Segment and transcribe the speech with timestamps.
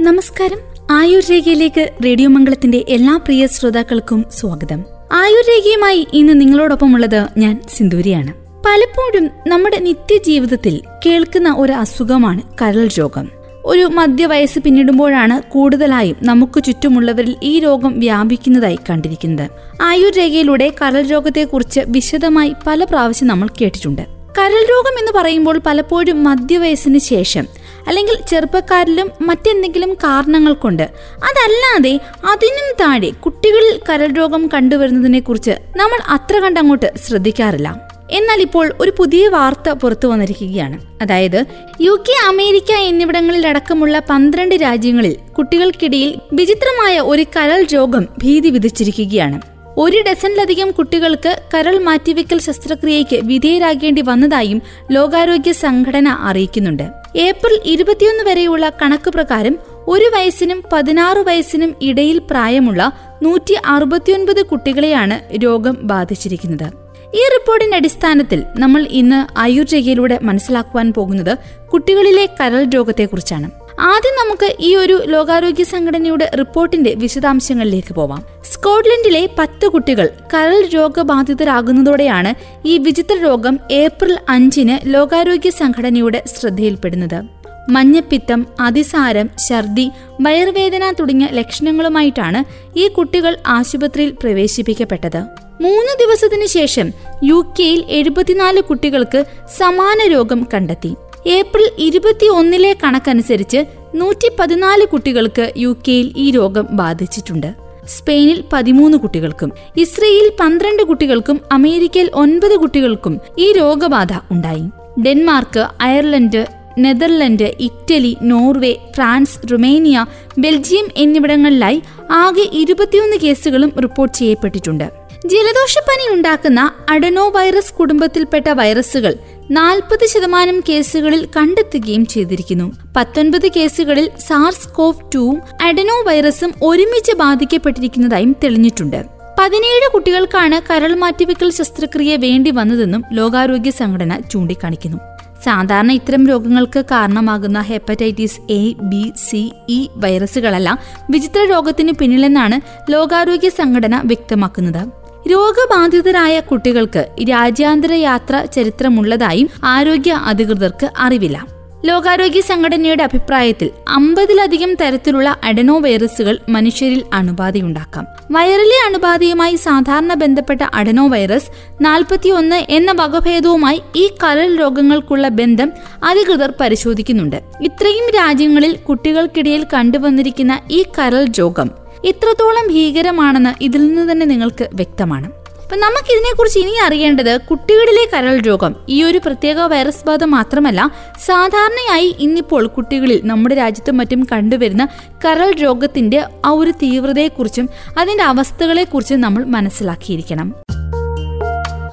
[0.00, 0.58] നമസ്കാരം.
[0.90, 4.84] ആയുർ രേഖയിലേക്ക് റേഡിയോ മംഗളത്തിന്റെ എല്ലാ പ്രിയ ശ്രോതാക്കൾക്കും സ്വാഗതം.
[5.12, 8.32] ആയുർ രേഖയുമായി ഇന്ന് നിങ്ങളോടൊപ്പമുള്ളത് ഞാൻ സിന്ദൂരിയാണ്.
[8.66, 13.28] പലപ്പോഴും നമ്മുടെ നിത്യജീവിതത്തിൽ കേൾക്കുന്ന ഒരു അസുഖമാണ് കരൾ രോഗം.
[13.64, 19.50] ഒരു മധ്യവയസ്സ് പിന്നിടുമ്പോഴാണ് കൂടുതലായും നമുക്ക് ചുറ്റുമുള്ളവരിൽ ഈ രോഗം വ്യാപിക്കുന്നതായി കണ്ടിരിക്കുന്നത്.
[19.82, 24.02] ആയുർ രേഖയിലൂടെ കരൾ രോഗത്തെക്കുറിച്ച് വിശദമായി പല പ്രാവശ്യം നമ്മൾ കേട്ടിട്ടുണ്ട്.
[24.38, 27.46] കരൾ രോഗം എന്ന് പറയുമ്പോൾ പലപ്പോഴും മധ്യവയസ്സിന് ശേഷം
[27.86, 30.82] അല്ലെങ്കിൽ ചെറുപ്പക്കാരിലും മറ്റെന്തെങ്കിലും കാരണങ്ങൾ കൊണ്ട്
[31.28, 32.00] അതല്ലാതെ
[32.32, 37.96] അതിനും താഴെ കുട്ടികളിൽ കരൾ രോഗം കണ്ടുവരുന്നതിനെ കുറിച്ച് നമ്മൾ അത്ര കണ്ടങ്ങോട്ട് ശ്രദ്ധിക്കാറില്ല.
[38.10, 40.80] എന്നാൽ ഇപ്പോൾ ഒരു പുതിയ വാർത്ത പുറത്തു വന്നിരിക്കുകയാണ്.
[41.02, 41.44] അതായത്
[41.80, 49.98] യു കെ അമേരിക്ക എന്നിവിടങ്ങളിൽ അടക്കമുള്ള പന്ത്രണ്ട് രാജ്യങ്ങളിൽ കുട്ടികൾക്കിടയിൽ വിചിത്രമായ ഒരു കരൾ രോഗം ഭീതി വിധിച്ചിരിക്കുകയാണ് ഒരു
[50.06, 56.86] ഡസനിലധികം കുട്ടികൾക്ക് കരൾ മാറ്റിവെക്കൽ ശസ്ത്രക്രിയയ്ക്ക് വിധേയരാകേണ്ടി വന്നതായും ലോകാരോഗ്യ സംഘടന അറിയിക്കുന്നുണ്ട്.
[57.16, 59.56] ഏപ്രിൽ ഇരുപത്തിയൊന്ന് വരെയുള്ള കണക്ക് പ്രകാരം
[59.88, 66.66] ഒരു വയസ്സിനും പതിനാറ് വയസ്സിനും ഇടയിൽ പ്രായമുള്ള നൂറ്റി അറുപത്തിയൊൻപത് കുട്ടികളെയാണ് രോഗം ബാധിച്ചിരിക്കുന്നത്.
[67.14, 71.38] ഈ റിപ്പോർട്ടിന്റെ അടിസ്ഥാനത്തിൽ നമ്മൾ ഇന്ന് ആയുർ രേഖയിലൂടെ മനസ്സിലാക്കുവാൻ പോകുന്നത്
[71.72, 73.65] കുട്ടികളിലെ കരൾ രോഗത്തെക്കുറിച്ചാണ്.
[73.78, 78.24] ആദ്യം നമുക്ക് ഈ ഒരു ലോകാരോഗ്യ സംഘടനയുടെ റിപ്പോർട്ടിന്റെ വിശദാംശങ്ങളിലേക്ക് പോവാം.
[78.52, 82.34] സ്കോട്ട്ലൻഡിലെ പത്ത് കുട്ടികൾ കരൾ രോഗബാധിതരാകുന്നതോടെയാണ്
[82.66, 87.22] ഈ വിചിത്ര രോഗം ഏപ്രിൽ അഞ്ചിന് ലോകാരോഗ്യ സംഘടനയുടെ ശ്രദ്ധയിൽപ്പെടുന്നത്.
[87.70, 89.90] മഞ്ഞപ്പിത്തം അതിസാരം ഛർദി
[90.20, 92.44] വയർവേദന തുടങ്ങിയ ലക്ഷണങ്ങളുമായിട്ടാണ്
[92.78, 95.20] ഈ കുട്ടികൾ ആശുപത്രിയിൽ പ്രവേശിപ്പിക്കപ്പെട്ടത്.
[95.62, 96.92] മൂന്ന് ദിവസത്തിനു ശേഷം
[97.24, 99.24] യു കെയിൽ എഴുപത്തിനാല് കുട്ടികൾക്ക്
[99.58, 100.94] സമാന രോഗം കണ്ടെത്തി.
[101.26, 107.54] ഏപ്രിൽ ഇരുപത്തിയൊന്നിലെ കണക്കനുസരിച്ച് നൂറ്റി പതിനാല് കുട്ടികൾക്ക് യു കെയിൽ ഈ രോഗം ബാധിച്ചിട്ടുണ്ട്.
[107.86, 114.66] സ്പെയിനിൽ പതിമൂന്ന് കുട്ടികൾക്കും ഇസ്രയേലിൽ പന്ത്രണ്ട് കുട്ടികൾക്കും അമേരിക്കയിൽ ഒൻപത് കുട്ടികൾക്കും ഈ രോഗബാധ ഉണ്ടായി.
[115.00, 116.46] Denmark Ireland
[116.78, 120.06] Netherland Italy Norway France Romania
[120.38, 125.05] Belgium എന്നിവിടങ്ങളിലായി ആകെ ഇരുപത്തിയൊന്ന് കേസുകളും റിപ്പോർട്ട് ചെയ്യപ്പെട്ടിട്ടുണ്ട്.
[125.30, 129.14] ജലദോഷപ്പനി ഉണ്ടാക്കുന്ന അഡനോ വൈറസ് കുടുംബത്തിൽപ്പെട്ട വൈറസുകൾ
[129.50, 132.66] നാൽപ്പത് ശതമാനം കേസുകളിൽ കണ്ടെത്തുകയും ചെയ്തിരിക്കുന്നു.
[132.96, 139.00] പത്തൊൻപത് കേസുകളിൽ സാർസ് കോവ് ടൂവും അഡനോ വൈറസും ഒരുമിച്ച് ബാധിക്കപ്പെട്ടിരിക്കുന്നതായും തെളിഞ്ഞിട്ടുണ്ട്.
[139.38, 144.98] പതിനേഴ് കുട്ടികൾക്കാണ് കരൾ മാറ്റിവെക്കൽ ശസ്ത്രക്രിയ വേണ്ടി വന്നതെന്നും ലോകാരോഗ്യ സംഘടന ചൂണ്ടിക്കാണിക്കുന്നു.
[145.44, 150.70] സാധാരണ ഇത്തരം രോഗങ്ങൾക്ക് കാരണമാകുന്ന hepatitis A B C E വൈറസുകളല്ല
[151.10, 152.56] വിചിത്ര രോഗത്തിന് പിന്നിലെന്നാണ്
[152.92, 155.05] ലോകാരോഗ്യ സംഘടന വ്യക്തമാക്കുന്നത്.
[155.26, 161.46] രോഗബാധിതരായ കുട്ടികൾക്ക് രാജ്യാന്തര യാത്ര ചരിത്രമുള്ളതായും ആരോഗ്യ അധികൃതർക്ക് അറിവില്ല.
[161.84, 168.06] ലോകാരോഗ്യ സംഘടനയുടെ അഭിപ്രായത്തിൽ അമ്പതിലധികം തരത്തിലുള്ള അഡനോ വൈറസുകൾ മനുഷ്യരിൽ അണുബാധയുണ്ടാക്കാം.
[168.30, 171.50] വൈറലെ അണുബാധയുമായി സാധാരണ ബന്ധപ്പെട്ട അഡനോ വൈറസ്
[171.80, 175.72] നാൽപ്പത്തിയൊന്ന് എന്ന വകഭേദവുമായി ഈ കരൾ രോഗങ്ങൾക്കുള്ള ബന്ധം
[176.04, 177.36] അധികൃതർ പരിശോധിക്കുന്നുണ്ട്.
[177.62, 185.28] ഇത്രയും രാജ്യങ്ങളിൽ കുട്ടികൾക്കിടയിൽ കണ്ടുവന്നിരിക്കുന്ന ഈ കരൾ രോഗം ഇത്രത്തോളം ഭീകരമാണെന്ന് ഇതിൽ നിന്ന് തന്നെ നിങ്ങൾക്ക് വ്യക്തമാണ്.
[185.62, 190.90] അപ്പം നമുക്കിതിനെക്കുറിച്ച് ഇനി അറിയേണ്ടത് കുട്ടികളിലെ കരൾ രോഗം ഈ ഒരു പ്രത്യേക വൈറസ് ബാധ മാത്രമല്ല
[191.24, 194.88] സാധാരണയായി ഇന്നിപ്പോൾ കുട്ടികളിൽ നമ്മുടെ രാജ്യത്തും മറ്റും കണ്ടുവരുന്ന
[195.24, 197.68] കരൾ രോഗത്തിന്റെ ആ ഒരു തീവ്രതയെക്കുറിച്ചും
[197.98, 200.54] അതിന്റെ അവസ്ഥകളെക്കുറിച്ചും നമ്മൾ മനസ്സിലാക്കിയിരിക്കണം.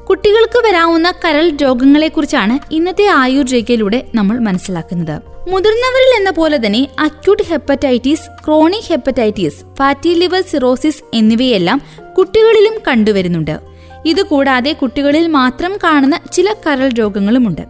[0.10, 5.33] കുട്ടികൾക്ക് വരാവുന്ന കരൾ രോഗങ്ങളെക്കുറിച്ചാണ് ഇന്നത്തെ ആയുർ ആയുർരേഖയിലൂടെ നമ്മൾ മനസ്സിലാക്കുന്നത്.
[5.52, 11.82] മുതിർന്നവരിൽ എന്ന പോലെ തന്നെ acute hepatitis chronic hepatitis fatty liver cirrhosis എന്നിവയെല്ലാം
[12.18, 13.60] കുട്ടികളിലും കണ്ടുവരുന്നുണ്ട്.
[14.06, 17.62] ഇതുകൂടാതെ കുട്ടികളിൽ മാത്രം കാണുന്ന ചില കരൾ രോഗങ്ങളുമുണ്ട്.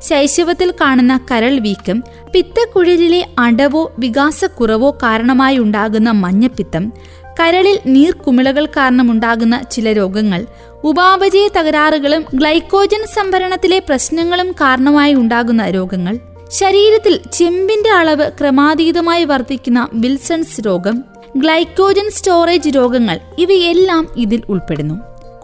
[0.00, 6.92] ശൈശവത്തിൽ കാണുന്ന കരൾ വീക്കം പിത്തക്കുഴലിലെ അടവോ വികാസക്കുറവോ കാരണമായി ഉണ്ടാകുന്ന മഞ്ഞപ്പിത്തം
[7.40, 10.46] കരളിൽ നീർക്കുമിളകൾ കാരണമുണ്ടാകുന്ന ചില രോഗങ്ങൾ
[10.84, 21.04] ഉപാപചയ തകരാറുകളും ഗ്ലൈക്കോജൻ സംഭരണത്തിലെ പ്രശ്നങ്ങളും കാരണമായി ഉണ്ടാകുന്ന രോഗങ്ങൾ ശരീരത്തിൽ ചെമ്പിന്റെ അളവ് ക്രമാതീതമായി വർദ്ധിക്കുന്ന വിൽസൺസ് രോഗം
[21.36, 24.94] ഗ്ലൈക്കോജൻ സ്റ്റോറേജ് രോഗങ്ങൾ ഇവയെല്ലാം ഇതിൽ ഉൾപ്പെടുന്നു.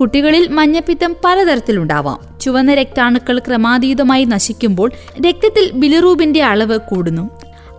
[0.00, 2.40] കുട്ടികളിൽ മഞ്ഞപ്പിത്തം പലതരത്തിലുണ്ടാവാം.
[2.40, 4.90] ചുവന്ന രക്താണുക്കൾ ക്രമാതീതമായി നശിക്കുമ്പോൾ
[5.28, 7.30] രക്തത്തിൽ ബിലിറൂബിന്റെ അളവ് കൂടുന്നു.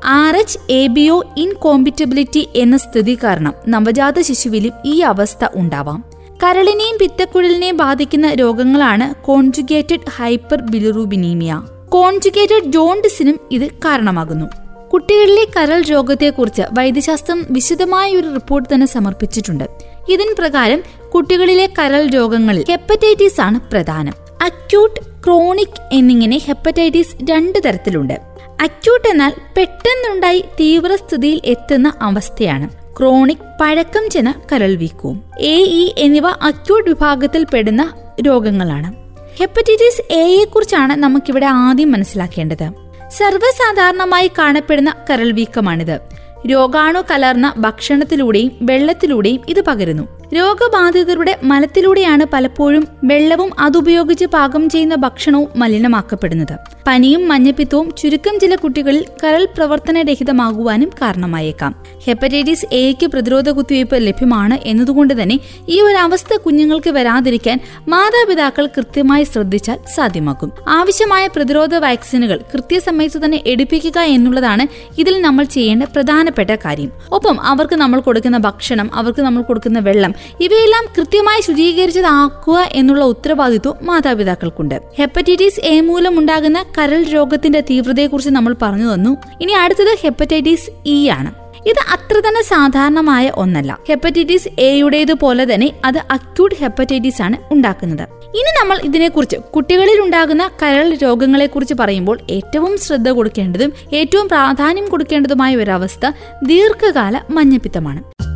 [0.05, 6.03] R H A B O incompatibility എന്ന സ്ഥിതി കാരണം നവജാത ശിശുവിലും ഈ അവസ്ഥ ഉണ്ടാവാം.
[6.43, 11.61] കരളിനെയും പിത്തക്കുഴലിനെയും ബാധിക്കുന്ന രോഗങ്ങളാണ് കോൺജുഗേറ്റഡ് ഹൈപ്പർ ബിലിറൂബിനീമിയ.
[11.89, 14.45] കോൺജുഗേറ്റഡ് ജോണ്ടിസിനും ഇത് കാരണമാകുന്നു.
[14.93, 19.63] കുട്ടികളിലെ കരൾ രോഗത്തെക്കുറിച്ച് വൈദ്യശാസ്ത്രം വിശദമായ ഒരു റിപ്പോർട്ട് തന്നെ സമർപ്പിച്ചിട്ടുണ്ട്.
[20.09, 20.83] ഇതിൻ പ്രകാരം
[21.15, 24.13] കുട്ടികളിലെ കരൾ രോഗങ്ങളിൽ ഹെപ്പറ്റൈറ്റിസ് ആണ് പ്രധാനം.
[24.43, 28.13] അക്യൂട്ട് ക്രോണിക് എന്നിങ്ങനെ ഹെപ്പറ്റൈറ്റിസ് രണ്ട് തരത്തിലുണ്ട്.
[28.61, 32.69] അക്യൂട്ട് എന്നാൽ പെട്ടെന്നുണ്ടായി തീവ്രസ്ഥിതിയിൽ എത്തുന്ന അവസ്ഥയാണ്.
[32.97, 39.08] ക്രോണിക് പഴക്കം ചെന്ന കരൾ വീക്കവും എ ഇ എന്നിവ അക്യൂട്ട് വിഭാഗത്തിൽ പെടുന്ന രോഗങ്ങളാണ്.
[39.39, 42.71] ഹെപ്പറ്റൈറ്റിസ് എയെ കുറിച്ചാണ് നമുക്കിവിടെ ആദ്യം മനസ്സിലാക്കേണ്ടത്.
[43.09, 45.99] സർവസാധാരണമായി കാണപ്പെടുന്ന കരൾ വീക്കമാണിത്
[46.47, 50.18] രോഗാണു കലർന്ന ഭക്ഷണത്തിലൂടെയും വെള്ളത്തിലൂടെയും ഇത് പകരുന്നു.
[50.33, 56.55] രോഗബാധിതരുടെ മലത്തിലൂടെയാണ് പലപ്പോഴും വെള്ളവും അതുപയോഗിച്ച് പാകം ചെയ്യുന്ന ഭക്ഷണവും മലിനമാക്കപ്പെടുന്നത്.
[56.87, 61.71] പനിയും മഞ്ഞപ്പിത്തവും ചുരുക്കം ചില കുട്ടികളിൽ കരൾ പ്രവർത്തനരഹിതമാകുവാനും കാരണമായേക്കാം.
[62.05, 65.39] ഹെപ്പറ്റൈറ്റിസ് എക്ക് പ്രതിരോധ കുത്തിവയ്പ് ലഭ്യമാണ് എന്നതുകൊണ്ട് തന്നെ
[65.69, 73.99] ഈ ഒരു അവസ്ഥ കുഞ്ഞുങ്ങൾക്ക് വരാതിരിക്കാൻ മാതാപിതാക്കൾ കൃത്യമായി ശ്രദ്ധിച്ചാൽ സാധ്യമാക്കും ആവശ്യമായ പ്രതിരോധ വാക്സിനുകൾ കൃത്യസമയത്ത് തന്നെ എടുപ്പിക്കുക
[73.99, 74.67] എന്നുള്ളതാണ്
[74.97, 76.91] ഇതിൽ നമ്മൾ ചെയ്യേണ്ട പ്രധാനപ്പെട്ട കാര്യം.
[77.11, 84.81] ഒപ്പം അവർക്ക് നമ്മൾ കൊടുക്കുന്ന ഭക്ഷണം അവർക്ക് നമ്മൾ കൊടുക്കുന്ന വെള്ളം ഇവയെല്ലാം കൃത്യമായി ശുചീകരിച്ചതാക്കുക എന്നുള്ള ഉത്തരവാദിത്വം മാതാപിതാക്കൾക്കുണ്ട്.
[84.99, 89.17] ഹെപ്പറ്റൈറ്റിസ് എ മൂലം ഉണ്ടാകുന്ന കരൾ രോഗത്തിന്റെ തീവ്രതയെക്കുറിച്ച് നമ്മൾ പറഞ്ഞു തന്നു.
[89.41, 91.31] ഇനി അടുത്തത് ഹെപ്പറ്റൈറ്റിസ് ഇ ആണ്.
[91.67, 93.79] ഇത് അത്ര തന്നെ സാധാരണമായ ഒന്നല്ല.
[93.89, 98.03] ഹെപ്പറ്റൈറ്റിസ് എയുടേത് പോലെ തന്നെ അത് അക്യൂട്ട് ഹെപ്പറ്റൈറ്റിസ് ആണ് ഉണ്ടാക്കുന്നത്.
[98.29, 106.11] ഇനി നമ്മൾ ഇതിനെക്കുറിച്ച് കുട്ടികളിൽ ഉണ്ടാകുന്ന കരൾ രോഗങ്ങളെക്കുറിച്ച് പറയുമ്പോൾ ഏറ്റവും ശ്രദ്ധ കൊടുക്കേണ്ടതും ഏറ്റവും പ്രാധാന്യം കൊടുക്കേണ്ടതുമായ ഒരവസ്ഥ
[106.43, 108.28] ദീർഘകാല മഞ്ഞപ്പിത്തമാണ്.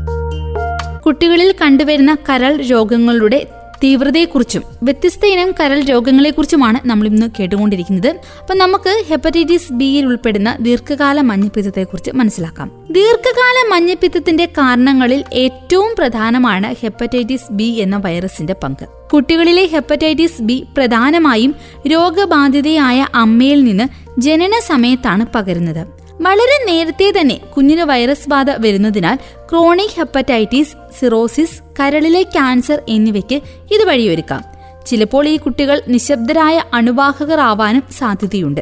[1.05, 3.47] കുട്ടികളിൽ കണ്ടുവരുന്ന കരൾ രോഗങ്ങളുടെ
[3.83, 8.07] തീവ്രതയെക്കുറിച്ചും വ്യത്യസ്ത ഇനം കരൾ രോഗങ്ങളെക്കുറിച്ചുമാണ് നമ്മൾ ഇന്ന് കേട്ടുകൊണ്ടിരിക്കുന്നത്.
[8.41, 12.71] അപ്പം നമുക്ക് ഹെപ്പറ്റൈറ്റിസ് ബിയിൽ ഉൾപ്പെടുന്ന ദീർഘകാല മഞ്ഞപ്പിത്തത്തെക്കുറിച്ച് മനസ്സിലാക്കാം.
[12.91, 18.85] ദീർഘകാല മഞ്ഞപ്പിത്തത്തിന്റെ കാരണങ്ങളിൽ ഏറ്റവും പ്രധാനമാണ് ഹെപ്പറ്റൈറ്റിസ് ബി എന്ന വൈറസിന്റെ പങ്ക്.
[19.13, 21.55] കുട്ടികളിലെ ഹെപ്പറ്റൈറ്റിസ് ബി പ്രധാനമായും
[21.87, 23.83] രോഗബാധിതയായ അമ്മയിൽ നിന്ന്
[24.17, 26.02] ജനന സമയത്താണ് പകരുന്നത്.
[26.21, 29.15] വളരെ നേരത്തെ തന്നെ കുഞ്ഞിന് വൈറസ് ബാധ വരുന്നതിനാൽ
[29.51, 33.35] ക്രോണിക് ഹെപ്പറ്റൈറ്റിസ് സിറോസിസ് കരളിലെ ക്യാൻസർ എന്നിവയ്ക്ക്
[33.73, 34.43] ഇത് വഴിയൊരുക്കാം
[34.85, 38.61] ചിലപ്പോൾ ഈ കുട്ടികൾ നിശബ്ദരായ അണുവാഹകർ ആവാനും സാധ്യതയുണ്ട്.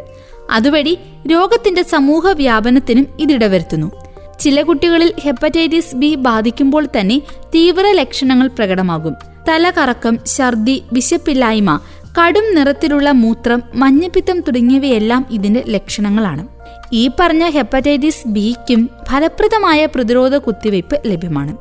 [0.51, 3.91] അതുവഴി രോഗത്തിന്റെ സമൂഹ വ്യാപനത്തിനും ഇതിടവരുത്തുന്നു.
[4.39, 7.21] ചില കുട്ടികളിൽ ഹെപ്പറ്റൈറ്റിസ് ബി ബാധിക്കുമ്പോൾ തന്നെ
[7.55, 9.15] തീവ്ര ലക്ഷണങ്ങൾ പ്രകടമാകും.
[9.49, 11.79] തലകറക്കം ഛർദി വിശപ്പില്ലായ്മ
[12.19, 16.60] കടും നിറത്തിലുള്ള മൂത്രം മഞ്ഞപ്പിത്തം തുടങ്ങിയവയെല്ലാം ഇതിന്റെ ലക്ഷണങ്ങളാണ്.
[16.93, 21.53] ഈ പറഞ്ഞ ഹെപ്പറ്റൈറ്റിസ് ബിക്കും ഫലപ്രദമായ പ്രതിരോധ കുത്തിവയ്പ് ലഭ്യമാണ്.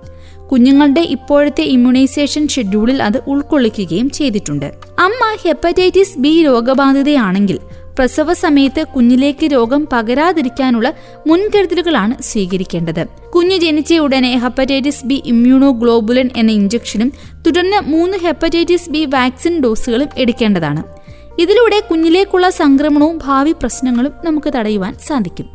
[0.52, 4.72] കുഞ്ഞുങ്ങളുടെ ഇപ്പോഴത്തെ ഇമ്മ്യൂണൈസേഷൻ ഷെഡ്യൂളിൽ അത് ഉൾക്കൊള്ളിക്കുകയും ചെയ്തിട്ടുണ്ട്.
[4.98, 7.58] അമ്മ ഹെപ്പറ്റൈറ്റിസ് ബി രോഗബാധിതയാണെങ്കിൽ
[7.98, 10.92] പ്രസവ സമയത്ത് കുഞ്ഞിലേക്ക് രോഗം പകരാതിരിക്കാനുള്ള
[11.26, 13.06] മുൻകരുതലുകളാണ് സ്വീകരിക്കേണ്ടത്.
[13.30, 17.12] കുഞ്ഞു ജനിച്ച ഉടനെ ഹെപ്പറ്റൈറ്റിസ് ബി ഇമ്മ്യൂണോ ഗ്ലോബുലൻ എന്ന ഇഞ്ചക്ഷനും
[17.46, 20.99] തുടർന്ന് മൂന്ന് ഹെപ്പറ്റൈറ്റിസ് ബി വാക്സിൻ ഡോസുകളും എടുക്കേണ്ടതാണ്.
[21.38, 25.48] ഇതിലൂടെ കുഞ്ഞിലേക്കുള്ള സംക്രമണവും ഭാവി പ്രശ്നങ്ങളും നമുക്ക് തടയുവാൻ സാധിക്കും.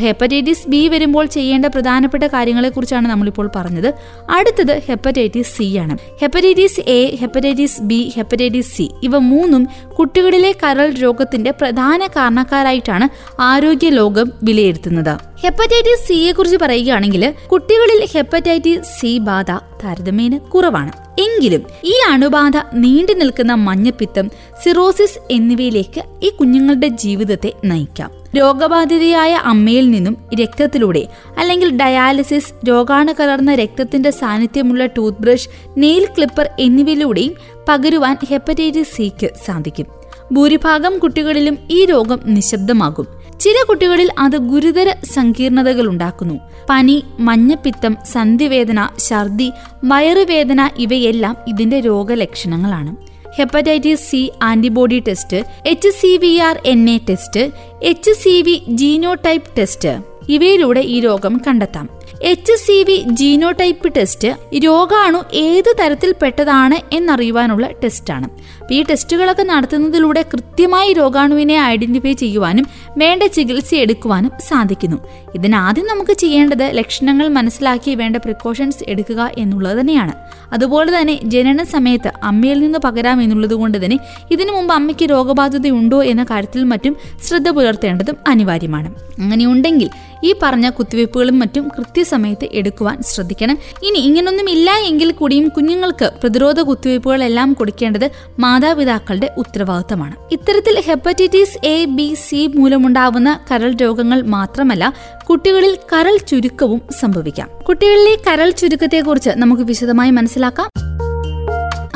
[0.00, 3.94] ഹെപ്പറ്റൈറ്റിസ് ബി വരുമ്പോൾ ചെയ്യേണ്ട പ്രധാനപ്പെട്ട കാര്യങ്ങളെക്കുറിച്ചാണ് നമ്മളിപ്പോൾ പറഞ്ഞത്.
[4.30, 5.98] അടുത്തത് ഹെപ്പറ്റൈറ്റിസ് സി ആണ്.
[6.20, 13.08] Hepatitis A hepatitis B hepatitis C ഇവ മൂന്നും കുട്ടികളിലെ കരൾ രോഗത്തിന്റെ പ്രധാന കാരണക്കാരായിട്ടാണ്
[13.40, 15.18] ആരോഗ്യ ലോകം വിലയിരുത്തുന്നത്.
[15.44, 20.92] ഹെപ്പറ്റൈറ്റിസ് സിയെ കുറിച്ച് പറയുകയാണെങ്കിൽ കുട്ടികളിൽ ഹെപ്പറ്റൈറ്റിസ് സി ബാധ താരതമ്യേന കുറവാണ്.
[21.20, 24.30] എങ്കിലും ഈ അണുബാധ നീണ്ടു നിൽക്കുന്ന മഞ്ഞപ്പിത്തം
[24.64, 28.25] സിറോസിസ് എന്നിവയിലേക്ക് ഈ കുഞ്ഞുങ്ങളുടെ ജീവിതത്തെ നയിക്കാം.
[28.36, 31.06] രോഗബാധിതയായ അമ്മയിൽ നിന്നും രക്തത്തിലൂടെ
[31.38, 35.48] അല്ലെങ്കിൽ ഡയാലിസിസ് രോഗാണു കലർന്ന രക്തത്തിന്റെ സാന്നിധ്യമുള്ള ടൂത്ത് ബ്രഷ്
[35.78, 37.34] നെയിൽ ക്ലിപ്പർ എന്നിവയിലൂടെയും
[37.68, 39.86] പകരുവാൻ ഹെപ്പറ്റൈറ്റിസ് സിക്ക് സാധിക്കും.
[40.32, 43.06] ഭൂരിഭാഗം കുട്ടികളിലും ഈ രോഗം നിശബ്ദമാകും.
[43.40, 46.40] ചില കുട്ടികളിൽ അത് ഗുരുതര സങ്കീർണതകൾ ഉണ്ടാക്കുന്നു.
[46.70, 49.52] പനി മഞ്ഞപ്പിത്തം സന്ധിവേദന ഛർദി
[49.84, 53.15] വയറുവേദന ഇവയെല്ലാം ഇതിന്റെ രോഗലക്ഷണങ്ങളാണ്.
[53.38, 57.50] Hepatitis C antibody test H C V R N A test
[57.82, 60.02] H C V genotype test.
[60.28, 61.95] ഇവയിലൂടെ ഈ രോഗം കണ്ടെത്താം.
[62.22, 64.28] H C V genotype test
[64.64, 68.28] രോഗാണു ഏത് തരത്തിൽപ്പെട്ടതാണ് എന്നറിയുവാനുള്ള ടെസ്റ്റാണ്
[68.72, 72.66] ഈ ടെസ്റ്റുകളൊക്കെ നടത്തുന്നതിലൂടെ കൃത്യമായി രോഗാണുവിനെ ഐഡന്റിഫൈ ചെയ്യുവാനും
[72.98, 74.96] വേണ്ട ചികിത്സ എടുക്കുവാനും സാധിക്കുന്നു.
[75.34, 80.14] ഇതിനാദ്യം നമുക്ക് ചെയ്യേണ്ടത് ലക്ഷണങ്ങൾ മനസ്സിലാക്കി വേണ്ട പ്രിക്കോഷൻസ് എടുക്കുക എന്നുള്ളത് തന്നെയാണ്.
[80.52, 83.98] അതുപോലെ തന്നെ ജനന സമയത്ത് അമ്മയിൽ നിന്ന് പകരാം എന്നുള്ളത് കൊണ്ട് തന്നെ
[84.30, 86.96] ഇതിനു മുമ്പ് അമ്മയ്ക്ക് രോഗബാധിതയുണ്ടോ എന്ന കാര്യത്തിൽ മറ്റും
[87.28, 88.90] ശ്രദ്ധ പുലർത്തേണ്ടതും അനിവാര്യമാണ്.
[89.18, 89.90] അങ്ങനെയുണ്ടെങ്കിൽ
[90.26, 93.58] ഈ പറഞ്ഞ കുത്തിവയ്പ്പുകളും മറ്റും കൃത്യസമയത്ത് എടുക്കുവാൻ ശ്രദ്ധിക്കണം.
[93.82, 98.06] ഇനി ഇങ്ങനൊന്നും ഇല്ല എങ്കിൽ കൂടിയും കുഞ്ഞുങ്ങൾക്ക് പ്രതിരോധ കുത്തിവയ്പ്പുകളെല്ലാം കൊടുക്കേണ്ടത്
[98.38, 100.16] മാതാപിതാക്കളുടെ ഉത്തരവാദിത്തമാണ്.
[100.32, 104.84] ഇത്തരത്തിൽ ഹെപ്പറ്റൈറ്റിസ് എ ബി സി മൂലമുണ്ടാവുന്ന കരൾ രോഗങ്ങൾ മാത്രമല്ല
[105.30, 107.48] കുട്ടികളിൽ കരൾ ചുരുക്കവും സംഭവിക്കാം.
[107.68, 110.85] കുട്ടികളിലെ കരൾ ചുരുക്കത്തെക്കുറിച്ച് നമുക്ക് വിശദമായി മനസ്സിലാക്കാം.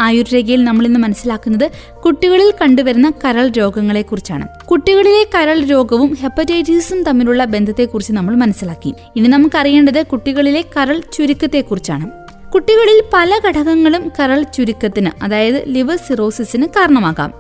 [0.01, 4.49] ആയുർരേഖയിൽ നമ്മൾ ഇന്ന് മനസ്സിലാക്കുന്നത് കുട്ടികളിൽ കണ്ടുവരുന്ന കരൾ രോഗങ്ങളെക്കുറിച്ചാണ്.
[4.67, 8.95] കുട്ടികളിലെ കരൾ രോഗവും ഹെപ്പറ്റൈറ്റിസും തമ്മിലുള്ള ബന്ധത്തെക്കുറിച്ച് നമ്മൾ മനസ്സിലാക്കി.
[9.17, 12.21] ഇനി നമുക്കറിയേണ്ടത് കുട്ടികളിലെ കരൾ ചുരുക്കത്തെക്കുറിച്ചാണ്.
[12.51, 17.35] കുട്ടികളിൽ പല ഘടകങ്ങളും കരൾ ചുരുക്കത്തിന് അതായത് ലിവർ സിറോസിസിന് കാരണമാകാം.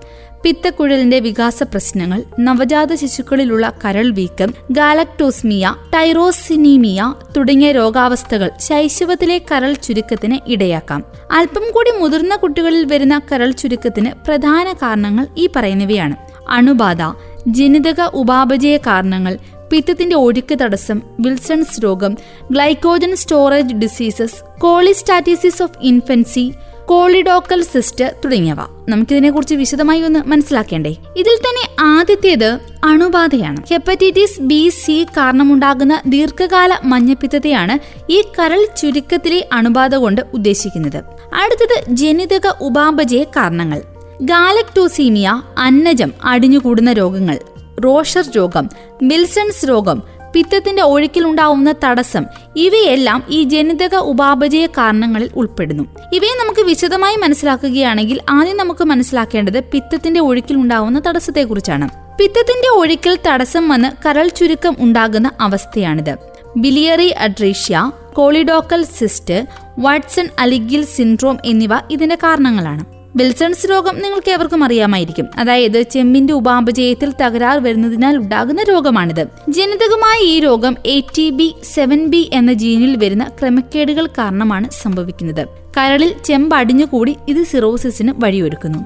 [0.44, 11.04] പിത്തക്കുഴലിന്റെ വികാസ പ്രശ്നങ്ങൾ നവജാത ശിശുക്കളിലുള്ള കരൾ വീക്കം ഗാലക്ടോസ്മിയ ടൈറോസിനീമിയ തുടങ്ങിയ രോഗാവസ്ഥകൾ ശൈശവത്തിലെ കരൾ ചുരുക്കത്തിന് ഇടയാക്കാം.
[11.30, 16.16] അല്പം കൂടി മുതിർന്ന കുട്ടികളിൽ വരുന്ന കരൾ ചുരുക്കത്തിന് പ്രധാന കാരണങ്ങൾ ഈ പറയുന്നവയാണ്.
[16.48, 16.98] അണുബാധ
[17.48, 19.38] ജനിതക ഉപാപചയ കാരണങ്ങൾ
[19.70, 22.16] പിത്തത്തിന്റെ ഒഴുക്ക് തടസ്സം വിൽസൺസ് രോഗം
[22.50, 26.52] glycogen storage diseases cholestasis of infancy
[26.90, 28.56] choledochal cyst തുടങ്ങിയവ.
[28.88, 30.90] നമുക്കിതിനെക്കുറിച്ച് വിശദമായി ഒന്ന് മനസ്സിലാക്കേണ്ടേ.
[30.90, 33.56] ഇതിൽ തന്നെ ആദ്യത്തേത് അണുബാധയാണ്.
[33.70, 37.78] ഹെപ്പറ്റൈറ്റിസ് ബി സി കാരണമുണ്ടാകുന്ന ദീർഘകാല മഞ്ഞപ്പിത്തത്തെയാണ്
[38.12, 40.96] ഈ കരൾ ചുരുക്കത്തിലെ അണുബാധ കൊണ്ട് ഉദ്ദേശിക്കുന്നത്.
[41.34, 43.82] അടുത്തത് ജനിതക ഉപാപചയ കാരണങ്ങൾ.
[44.22, 47.38] ഗാലക്ടോസീമിയ അന്നജം അടിഞ്ഞുകൂടുന്ന രോഗങ്ങൾ.
[47.84, 48.68] റോഷർ രോഗം
[49.02, 50.02] മിൽസൺസ് രോഗം
[50.34, 52.24] പിത്തത്തിന്റെ ഒഴുക്കിലുണ്ടാവുന്ന തടസ്സം.
[52.56, 55.84] ഇവയെല്ലാം ഈ ജനിതക ഉപാപചയ കാരണങ്ങളിൽ ഉൾപ്പെടുന്നു.
[56.12, 61.88] ഇവയെ നമുക്ക് വിശദമായി മനസ്സിലാക്കുകയാണെങ്കിൽ ആദ്യം നമുക്ക് മനസ്സിലാക്കേണ്ടത് പിത്തത്തിന്റെ ഒഴുക്കിലുണ്ടാവുന്ന തടസ്സത്തെക്കുറിച്ചാണ്.
[62.18, 66.16] പിത്തത്തിന്റെ ഒഴുക്കിൽ തടസ്സം വന്ന് കരൾ ചുരുക്കം ഉണ്ടാകുന്ന അവസ്ഥയാണിത്.
[66.56, 69.46] Biliary atresia choledochal cyst
[69.78, 72.99] Watson Alagille syndrome എന്നിവ ഇതിന്റെ കാരണങ്ങളാണ്.
[73.16, 75.26] വിൽസൺസ് രോഗം നിങ്ങൾക്ക് ഏവർക്കും അറിയാമായിരിക്കും.
[75.38, 79.26] അതായത് ചെമ്മിന്റെ ഉപാപചയത്തിൽ തകരാർ വരുന്നതിനാൽ ഉണ്ടാകുന്ന രോഗമാണിത്.
[79.48, 85.46] ജനിതകമായ ഈ രോഗം A T B seven B എന്ന ജീനിൽ വരുന്ന ക്രമക്കേടുകൾ കാരണമാണ് സംഭവിക്കുന്നത്.
[85.76, 88.78] കരളിൽ ചെമ്പ് അടിഞ്ഞുകൂടി ഇത് സിറോസിസിന് വഴിയൊരുക്കുന്നു.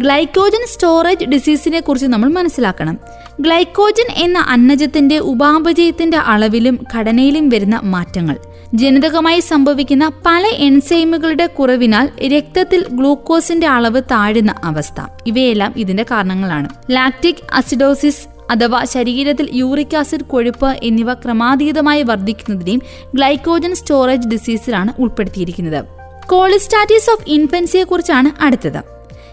[0.00, 2.98] ഗ്ലൈക്കോജൻ സ്റ്റോറേജ് ഡിസീസിനെ കുറിച്ച് നമ്മൾ മനസ്സിലാക്കണം.
[3.40, 8.36] ഗ്ലൈക്കോജൻ എന്ന അന്നജത്തിന്റെ ഉപാപചയത്തിന്റെ അളവിലും ഘടനയിലും വരുന്ന മാറ്റങ്ങൾ.
[8.74, 15.00] ജനിതകമായി സംഭവിക്കുന്ന പല എൻസൈമുകളുടെ കുറവിനാൽ രക്തത്തിൽ ഗ്ലൂക്കോസിന്റെ അളവ് താഴുന്ന അവസ്ഥ.
[15.26, 16.68] ഇവയെല്ലാം ഇതിന്റെ കാരണങ്ങളാണ്.
[16.90, 22.82] ലാക്റ്റിക് അസിഡോസിസ് അഥവാ ശരീരത്തിൽ യൂറിക് ആസിഡ് കൊഴുപ്പ് എന്നിവ ക്രമാതീതമായി വർദ്ധിക്കുന്നതിനെയും
[23.14, 25.84] ഗ്ലൈക്കോജൻ സ്റ്റോറേജ് ഡിസീസിലാണ് ഉൾപ്പെടുത്തിയിരിക്കുന്നത്.
[26.26, 28.82] കോളിസ്റ്റാറ്റിസ് ഓഫ് ഇൻഫൻസിയെ കുറിച്ചാണ് അടുത്തത്.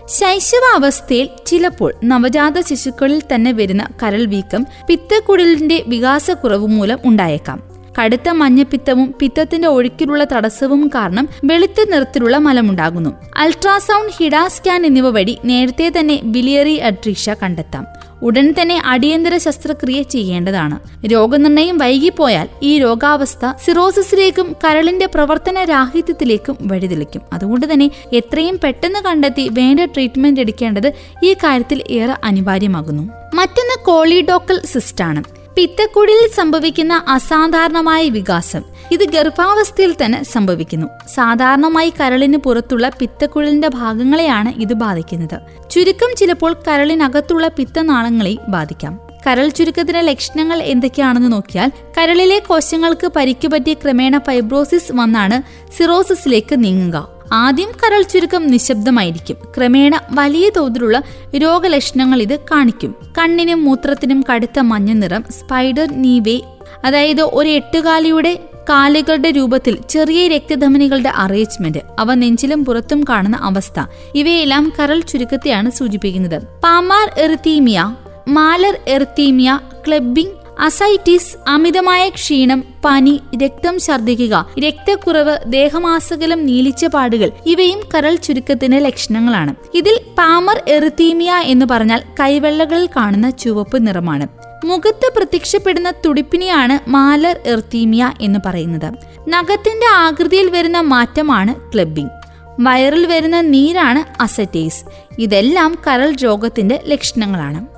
[0.07, 7.74] ശൈശവാവസ്ഥയിൽ ചിലപ്പോൾ നവജാത ശിശുക്കളിൽ തന്നെ വരുന്ന കരൾ വീക്കം പിത്തക്കുടലിന്റെ വികാസക്കുറവ് മൂലം ഉണ്ടായേക്കാം.
[7.99, 13.09] കടുത്ത മഞ്ഞപ്പിത്തവും പിത്തത്തിന്റെ ഒഴുക്കിലുള്ള തടസ്സവും കാരണം വെളുത്ത നിറത്തിലുള്ള മലമുണ്ടാകുന്നു.
[13.37, 17.85] അൾട്രാസൗണ്ട് ഹിഡാ സ്കാൻ എന്നിവ വഴി നേരത്തെ തന്നെ ബിലിയറി അട്രീഷ കണ്ടെത്താം.
[18.21, 20.79] ഉടൻ തന്നെ അടിയന്തര ശസ്ത്രക്രിയ ചെയ്യേണ്ടതാണ്.
[21.05, 27.21] രോഗനിർണയം വൈകിപ്പോയാൽ ഈ രോഗാവസ്ഥ സിറോസിസിലേക്കും കരളിന്റെ പ്രവർത്തന രാഹിത്യത്തിലേക്കും വഴിതെളിക്കും.
[27.33, 30.91] അതുകൊണ്ട് തന്നെ എത്രയും പെട്ടെന്ന് കണ്ടെത്തി വേണ്ട ട്രീറ്റ്മെന്റ് എടുക്കേണ്ടത്
[31.23, 33.03] ഈ കാര്യത്തിൽ ഏറെ അനിവാര്യമാകുന്നു.
[33.33, 35.23] മറ്റൊന്ന് കോളിഡോക്കൽ സിസ്റ്റാണ്.
[35.57, 38.61] പിത്തക്കുടിയിൽ സംഭവിക്കുന്ന അസാധാരണമായ വികാസം.
[38.91, 40.87] ഇത് ഗർഭാവസ്ഥയിൽ തന്നെ സംഭവിക്കുന്നു.
[41.15, 45.39] സാധാരണമായി കരളിന് പുറത്തുള്ള പിത്തക്കുഴലിന്റെ ഭാഗങ്ങളെയാണ് ഇത് ബാധിക്കുന്നത്.
[45.71, 48.99] ചുരുക്കം ചിലപ്പോൾ കരളിനകത്തുള്ള പിത്തനാളങ്ങളെ ബാധിക്കാം.
[49.27, 55.41] കരൾ ചുരുക്കത്തിന്റെ ലക്ഷണങ്ങൾ എന്തൊക്കെയാണെന്ന് നോക്കിയാൽ കരളിലെ കോശങ്ങൾക്ക് പരിക്കുപറ്റിയ ക്രമേണ ഫൈബ്രോസിസ് വന്നാണ്
[55.77, 57.14] സിറോസിസിലേക്ക് നീങ്ങുക.
[57.33, 59.37] ആദ്യം കരൾ ചുരുക്കം നിശബ്ദമായിരിക്കും.
[59.57, 61.01] ക്രമേണ വലിയ തോതിലുള്ള
[61.37, 62.95] രോഗലക്ഷണങ്ങൾ ഇത് കാണിക്കും.
[63.17, 66.39] കണ്ണിനും മൂത്രത്തിനും കടുത്ത മഞ്ഞ നിറം സ്പൈഡർ നീവേ.
[66.85, 68.39] അതായത് ഒരു എട്ടുകാലിയുടെ
[68.69, 73.79] കാലുകളുടെ രൂപത്തിൽ ചെറിയ രക്തധമനികളുടെ അറേഞ്ച്മെന്റ് അവ നെഞ്ചിലും പുറത്തും കാണുന്ന അവസ്ഥ.
[74.15, 76.41] ഇവയെല്ലാം കരൾ ചുരുക്കത്തെയാണ് സൂചിപ്പിക്കുന്നത്.
[76.63, 77.95] Palmar erythema
[78.27, 88.15] malar erythema clubbing ascites അമിതമായ ക്ഷീണം പനി രക്തം ഛർദ്ദിക്കുക രക്തക്കുറവ് ദേഹമാസകലം നീലിച്ച പാടുകൾ ഇവയും കരൾ
[88.15, 89.55] ചുരുക്കത്തിന്റെ ലക്ഷണങ്ങളാണ്.
[89.73, 94.27] ഇതിൽ പാമർ എറിത്തീമിയ എന്ന് പറഞ്ഞാൽ കൈവെള്ളകളിൽ കാണുന്ന ചുവപ്പ് നിറമാണ്.
[94.65, 98.93] മുഖത്ത് പ്രത്യക്ഷപ്പെടുന്ന തുടിപ്പിനെയാണ് മാലർ എർത്തീമിയ എന്ന് പറയുന്നത്.
[99.29, 102.11] നഖത്തിന്റെ ആകൃതിയിൽ വരുന്ന മാറ്റമാണ് ക്ലബിംഗ്.
[102.59, 104.85] വയറിൽ വരുന്ന നീരാണ് അസറ്റേസ്.
[105.19, 107.74] ഇതെല്ലാം കരൾ രോഗത്തിന്റെ ലക്ഷണങ്ങളാണ്.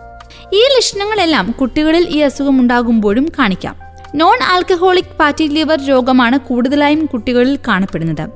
[0.54, 3.76] ഈ ലക്ഷണങ്ങളെല്ലാം കുട്ടികളിൽ ഈ അസുഖം ഉണ്ടാകുമ്പോഴും കാണിക്കാം.
[4.16, 8.30] നോൺ ആൽക്കഹോളിക് ഫാറ്റി ലിവർ രോഗമാണ് കൂടുതലായും കുട്ടികളിൽ കാണപ്പെടുന്നത്.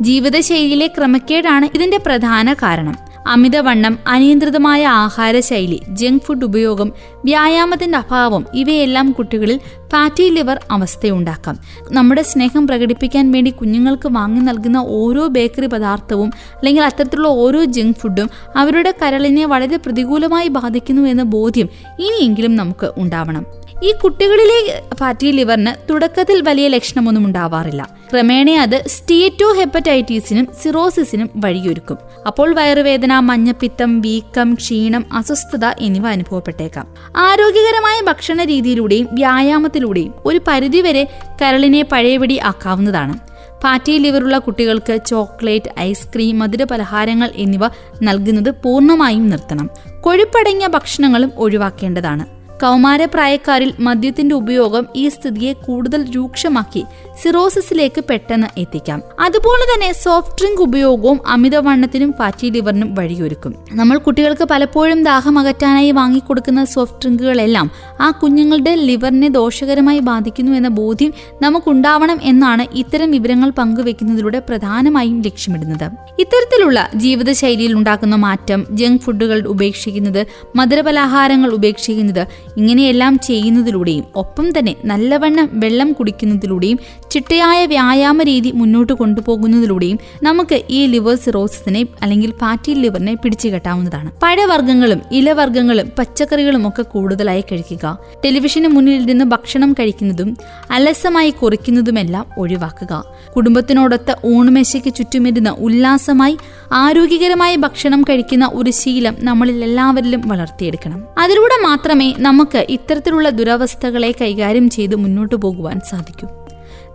[0.00, 3.07] ജീവിതശൈലിയിലെ ക്രമക്കേടാണ് ഇതിന്റെ പ്രധാന കാരണം.
[3.28, 6.92] അമിതവണ്ണം അനിയന്ത്രിതമായ ആഹാരശൈലി ജങ്ക് ഫുഡ് ഉപയോഗം
[7.24, 9.60] വ്യായാമത്തിന്റെ അഭാവം ഇവയെല്ലാം കുട്ടികളിൽ
[9.92, 11.58] ഫാറ്റി ലിവർ അവസ്ഥയുണ്ടാക്കാം.
[11.92, 18.30] നമ്മുടെ സ്നേഹം പ്രകടിപ്പിക്കാൻ വേണ്ടി കുഞ്ഞുങ്ങൾക്ക് വാങ്ങി നൽകുന്ന ഓരോ ബേക്കറി പദാർത്ഥവും അല്ലെങ്കിൽ അത്തരത്തിലുള്ള ഓരോ ജങ്ക് ഫുഡും
[18.56, 21.68] അവരുടെ കരളിനെ വളരെ പ്രതികൂലമായി ബാധിക്കുന്നു എന്ന ബോധ്യം
[21.98, 23.46] ഇനിയെങ്കിലും നമുക്ക് ഉണ്ടാവണം.
[23.82, 27.88] ഈ കുട്ടികളിലെ ഫാറ്റി ലിവറിന് തുടക്കത്തിൽ വലിയ ലക്ഷണമൊന്നും ഉണ്ടാവാറില്ല.
[28.12, 31.98] ക്രമേണ അത് സ്റ്റീറ്റോ ഹെപ്പറ്റൈറ്റീസിനും സിറോസിസിനും വഴിയൊരുക്കും.
[32.26, 36.94] അപ്പോൾ വയറുവേദന മഞ്ഞപ്പിത്തം വീക്കം ക്ഷീണം അസ്വസ്ഥത എന്നിവ അനുഭവപ്പെട്ടേക്കാം.
[37.16, 41.08] ആരോഗ്യകരമായ ഭക്ഷണ രീതിയിലൂടെയും വ്യായാമത്തിലൂടെയും ഒരു പരിധിവരെ
[41.42, 43.18] കരളിനെ പഴയപടി ആക്കാവുന്നതാണ്.
[43.62, 47.60] ഫാറ്റി ലിവറുള്ള കുട്ടികൾക്ക് ചോക്ലേറ്റ് ഐസ്ക്രീം മധുര പലഹാരങ്ങൾ എന്നിവ
[48.02, 49.70] നൽകുന്നത് പൂർണമായും നിർത്തണം.
[50.00, 52.37] കൊഴുപ്പടങ്ങിയ ഭക്ഷണങ്ങളും ഒഴിവാക്കേണ്ടതാണ്.
[52.62, 56.84] കൗമാരപ്രായക്കാരിൽ മദ്യത്തിന്റെ ഉപയോഗം ഈ സ്ഥിതിയെ കൂടുതൽ രൂക്ഷമാക്കി
[57.22, 59.02] സിറോസിസിലേക്ക് പെട്ടെന്ന് എത്തിക്കാം.
[59.20, 63.54] അതുപോലെ തന്നെ സോഫ്റ്റ് ഡ്രിങ്ക് ഉപയോഗവും അമിതവണ്ണത്തിനും ഫാറ്റി ലിവറിനും വഴിയൊരുക്കും.
[63.72, 71.12] നമ്മൾ കുട്ടികൾക്ക് പലപ്പോഴും ദാഹം അകറ്റാനായി വാങ്ങിക്കൊടുക്കുന്ന സോഫ്റ്റ് ഡ്രിങ്കുകളെല്ലാം ആ കുഞ്ഞുങ്ങളുടെ ലിവറിനെ ദോഷകരമായി ബാധിക്കുന്നു എന്ന ബോധ്യം
[71.42, 75.86] നമുക്കുണ്ടാവണം എന്നാണ് ഇത്തരം വിവരങ്ങൾ പങ്കുവെക്കുന്നതിലൂടെ പ്രധാനമായും ലക്ഷ്യമിടുന്നത്.
[76.18, 82.26] ഇത്തരത്തിലുള്ള ജീവിതശൈലിയിൽ ഉണ്ടാക്കുന്ന മാറ്റം ജങ്ക് ഫുഡുകൾ ഉപേക്ഷിക്കുന്നത് മധുരപലഹാരങ്ങൾ ഉപേക്ഷിക്കുന്നത്
[82.58, 86.78] ഇങ്ങനെയെല്ലാം ചെയ്യുന്നതിലൂടെയും ഒപ്പം തന്നെ നല്ലവണ്ണം വെള്ളം കുടിക്കുന്നതിലൂടെയും
[87.10, 95.00] ചിട്ടയായ വ്യായാമ രീതി മുന്നോട്ട് കൊണ്ടുപോകുന്നതിലൂടെയും നമുക്ക് ഈ ലിവർ സിറോസിനെ അല്ലെങ്കിൽ ഫാറ്റി ലിവറിനെ പിടിച്ചു കെട്ടാവുന്നതാണ് പഴവർഗങ്ങളും
[95.12, 97.98] ഇലവർഗങ്ങളും പച്ചക്കറികളും ഒക്കെ കൂടുതലായി കഴിക്കുക.
[98.24, 100.36] ടെലിവിഷന് മുന്നിൽ നിന്ന് ഭക്ഷണം കഴിക്കുന്നതും
[100.70, 103.04] അലസമായി കുറിക്കുന്നതുമെല്ലാം ഒഴിവാക്കുക.
[103.36, 106.36] കുടുംബത്തിനോടൊത്ത് ഊണുമേശയ്ക്ക് ചുറ്റുമിരുന്ന് ഉല്ലാസമായി
[106.72, 111.04] ആരോഗ്യകരമായ ഭക്ഷണം കഴിക്കുന്ന ഒരു ശീലം നമ്മളിൽ എല്ലാവരിലും വളർത്തിയെടുക്കണം.
[111.18, 116.28] അതിലൂടെ മാത്രമേ നമുക്ക് ഇത്തരത്തിലുള്ള ദുരവസ്ഥകളെ കൈകാര്യം ചെയ്ത് മുന്നോട്ട് പോകുവാൻ സാധിക്കും.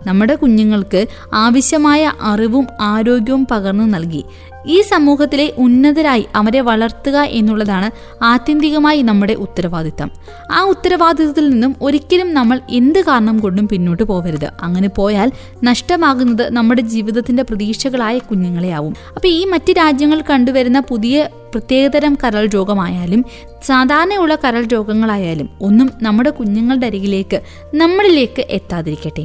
[0.06, 4.24] നമ്മുടെ കുഞ്ഞുങ്ങൾക്ക് ആവശ്യമായ അറിവും ആരോഗ്യവും പകർന്നു നൽകി
[4.66, 7.90] ഈ സമൂഹത്തിലെ ഉന്നതരായി അവരെ വളർത്തുക എന്നുള്ളതാണ്
[8.24, 10.10] ആത്യന്തികമായി നമ്മുടെ ഉത്തരവാദിത്തം.
[10.52, 15.32] ആ ഉത്തരവാദിത്തത്തിൽ നിന്നും ഒരിക്കലും നമ്മൾ എന്ത് കാരണം കൊണ്ടും പിന്നോട്ട് പോകരുത് അങ്ങനെ പോയാൽ
[15.64, 18.96] നഷ്ടമാകുന്നത് നമ്മുടെ ജീവിതത്തിന്റെ പ്രതീക്ഷകളായ കുഞ്ഞുങ്ങളെയാവും.
[19.16, 23.24] അപ്പൊ ഈ മറ്റ് രാജ്യങ്ങൾ കണ്ടുവരുന്ന പുതിയ പ്രത്യേകതരം കരൾ രോഗമായാലും
[23.62, 27.40] സാധാരണയുള്ള കരൾ രോഗങ്ങളായാലും ഒന്നും നമ്മുടെ കുഞ്ഞുങ്ങളുടെ അരികിലേക്ക്
[27.74, 29.22] നമ്മളിലേക്ക് എത്താതിരിക്കട്ടെ.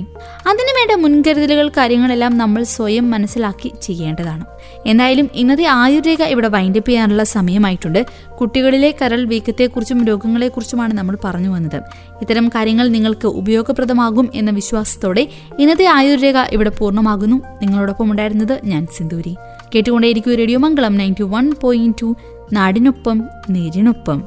[0.47, 4.45] അതിനുവേണ്ട മുൻകരുതലുകൾ കാര്യങ്ങളെല്ലാം നമ്മൾ സ്വയം മനസ്സിലാക്കി ചെയ്യേണ്ടതാണ്.
[4.87, 8.05] എന്തായാലും ഇന്നത്തെ ആയുർരേഖ ഇവിടെ വൈൻഡപ്പ് ചെയ്യാനുള്ള സമയമായിട്ടുണ്ട്.
[8.41, 11.81] കുട്ടികളിലെ കരൾ വീക്കത്തെക്കുറിച്ചും രോഗങ്ങളെക്കുറിച്ചുമാണ് നമ്മൾ പറഞ്ഞു വന്നത്.
[12.21, 15.27] ഇത്തരം കാര്യങ്ങൾ നിങ്ങൾക്ക് ഉപയോഗപ്രദമാകും എന്ന വിശ്വാസത്തോടെ
[15.59, 17.35] ഇന്നത്തെ ആയുർരേഖ ഇവിടെ പൂർണമാകുന്നു.
[17.35, 19.35] നിങ്ങളോടൊപ്പം ഉണ്ടായിരുന്നത് ഞാൻ Sinduri.
[19.75, 22.15] കേട്ടുകൊണ്ടേയിരിക്കും radio Mangalam ninety one point two
[22.53, 24.23] നാടിനൊപ്പം നേരിനൊപ്പം.